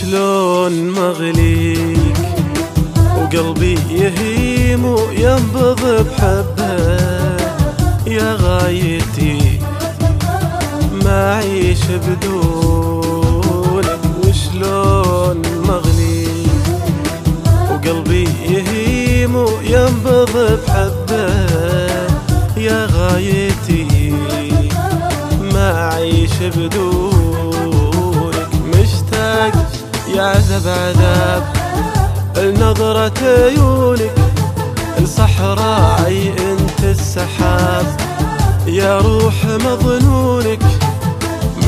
[0.00, 2.16] شلون مغليك؟
[3.16, 6.76] وقلبي يهيم وينبض بحبه.
[8.06, 9.60] يا غايتي
[11.04, 16.66] ما أعيش بدونك وشلون مغليك؟
[17.70, 21.26] وقلبي يهيم وينبض بحبه.
[22.56, 24.14] يا غايتي
[25.52, 27.05] ما أعيش بدونك
[30.36, 31.42] عذب عذاب.
[32.36, 34.14] لنظرة عيونك
[35.00, 37.86] الصحراء أنت السحاب.
[38.66, 40.62] يا روح مظنونك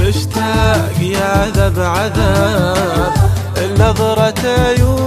[0.00, 3.12] مشتاق يا عذب عذاب.
[3.56, 5.00] النظرة عيونك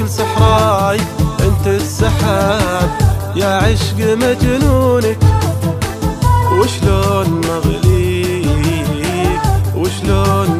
[0.00, 1.00] الصحراء
[1.40, 2.90] أنت السحاب.
[3.36, 5.18] يا عشق مجنونك
[6.60, 8.48] وشلون مغليك
[9.76, 10.57] وشلون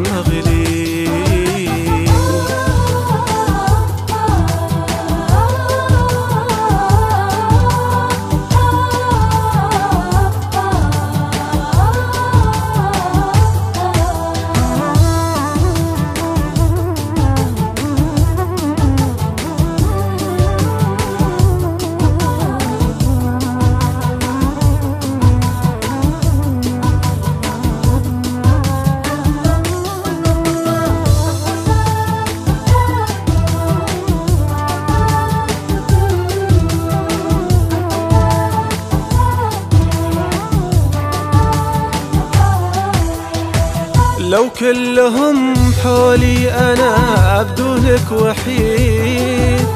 [44.28, 49.66] لو كلهم حولي أنا بدونك وحيد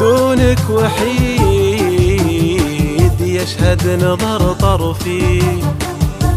[0.00, 2.06] دونك وحيد.
[3.20, 5.42] يشهد نظر طرفي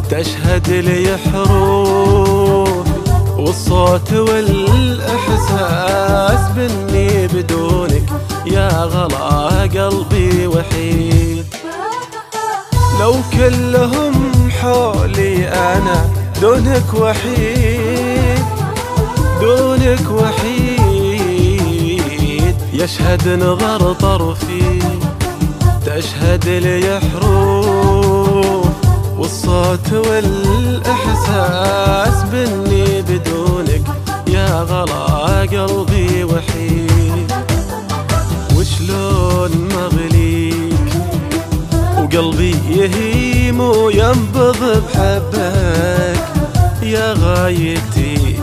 [0.10, 2.88] تشهد لي حروف.
[3.38, 5.60] والصوت والإحساس
[6.56, 8.10] بني بدونك
[8.46, 11.46] يا غلا قلبي وحيد.
[13.00, 14.32] لو كلهم
[14.62, 18.40] حولي أنا دونك وحيد
[19.42, 20.80] دونك وحيد.
[22.74, 24.80] يشهد نظر طرفي
[25.86, 28.66] تشهد لي حروف
[29.18, 31.44] والصوت والإحساس
[32.32, 33.86] إني بدونك
[34.28, 37.32] يا غلا قلبي وحيد.
[38.58, 40.90] وشلون مغليك؟
[41.98, 45.49] وقلبي يهيم وينبض بحبك.
[46.90, 48.40] يا غايتي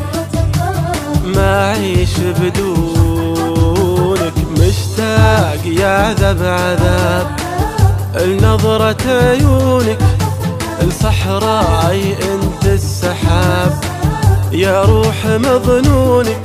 [1.24, 4.32] ما أعيش بدونك.
[4.58, 7.26] مشتاق يا عذب عذاب
[8.16, 9.98] لنظرة عيونك.
[10.82, 13.72] الصحراء أنت السحاب
[14.52, 16.40] يا روح مظنونك.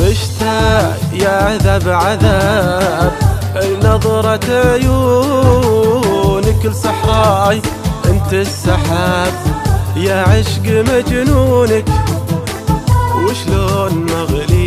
[0.00, 3.12] مشتاق يا عذب عذاب
[3.82, 5.80] نظرة عيونك.
[6.64, 7.60] الصحراء
[8.04, 9.59] أنت السحاب.
[9.96, 11.84] يا عشق مجنونك
[13.24, 14.59] وشلون مغليك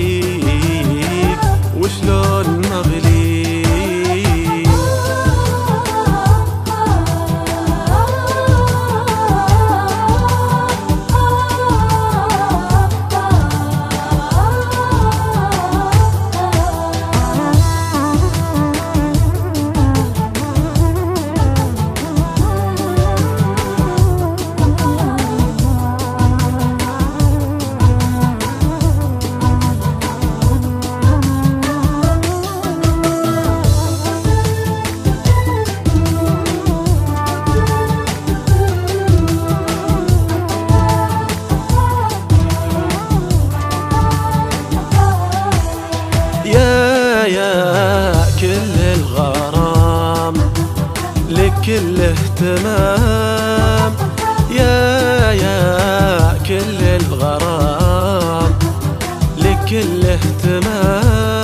[48.44, 50.34] يا كل الغرام
[51.30, 53.92] لك كل اهتمام.
[54.51, 58.51] يا يا كل الغرام
[59.38, 61.36] لك كل اهتمام.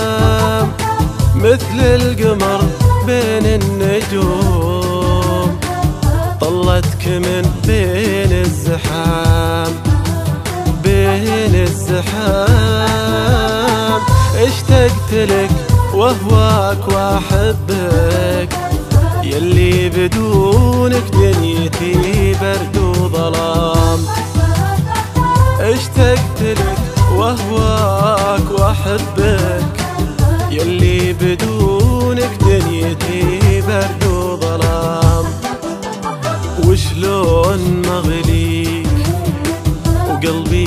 [1.35, 2.61] مثل القمر
[3.05, 5.49] بين النجوم
[6.41, 9.71] طلتك من بين الزحام
[10.83, 12.99] بين الزحام.
[14.35, 15.68] اشتقت لك
[15.99, 18.49] واهواك وأحبك.
[19.23, 23.99] يلي بدونك دنيتي برد وظلام.
[25.59, 26.77] اشتقت لك
[27.15, 29.75] واهواك وأحبك.
[30.51, 35.25] يلي بدونك دنيتي برد وظلام.
[36.67, 38.87] وشلون مغليك
[40.09, 40.58] وقلبي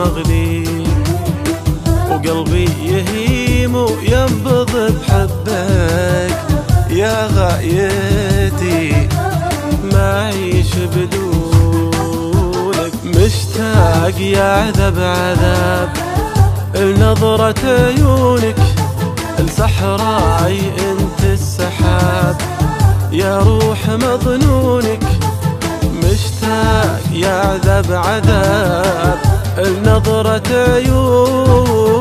[0.00, 0.64] مغلي
[2.10, 6.36] وقلبي يهيم وينبض بحبك.
[6.90, 9.08] يا غايتي
[9.92, 12.92] ما أعيش بدونك.
[13.04, 15.88] مشتاق يا عذب عذاب.
[16.74, 18.56] لنظرة عيونك
[19.38, 22.36] الصحراي انت السحاب.
[23.12, 25.04] يا روح مظنونك
[26.04, 29.39] مشتاق يا عذب عذاب.
[29.58, 32.00] النظرة عيونك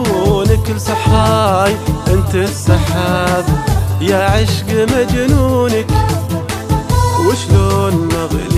[0.70, 1.76] الصحراي
[2.08, 3.46] انت السحاب.
[4.02, 5.88] يا عشق مجنونك
[7.28, 8.49] وشلون مغلي